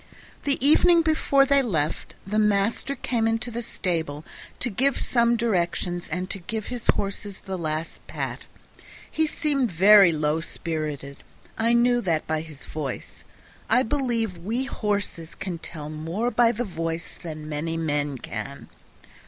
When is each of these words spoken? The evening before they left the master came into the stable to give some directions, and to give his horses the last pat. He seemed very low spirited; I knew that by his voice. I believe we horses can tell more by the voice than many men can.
The 0.45 0.57
evening 0.65 1.03
before 1.03 1.45
they 1.45 1.61
left 1.61 2.15
the 2.25 2.39
master 2.39 2.95
came 2.95 3.27
into 3.27 3.51
the 3.51 3.61
stable 3.61 4.25
to 4.59 4.71
give 4.71 4.99
some 4.99 5.35
directions, 5.37 6.09
and 6.09 6.27
to 6.31 6.39
give 6.39 6.65
his 6.73 6.87
horses 6.87 7.41
the 7.41 7.55
last 7.55 8.07
pat. 8.07 8.45
He 9.11 9.27
seemed 9.27 9.69
very 9.71 10.11
low 10.11 10.39
spirited; 10.39 11.17
I 11.55 11.73
knew 11.73 12.01
that 12.01 12.25
by 12.25 12.41
his 12.41 12.65
voice. 12.65 13.23
I 13.69 13.83
believe 13.83 14.39
we 14.39 14.63
horses 14.63 15.35
can 15.35 15.59
tell 15.59 15.87
more 15.87 16.31
by 16.31 16.51
the 16.51 16.65
voice 16.65 17.13
than 17.13 17.47
many 17.47 17.77
men 17.77 18.17
can. 18.17 18.69